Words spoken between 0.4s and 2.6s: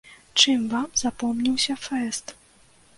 Чым вам запомніўся фэст?